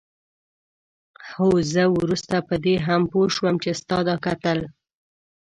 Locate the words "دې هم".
2.65-3.01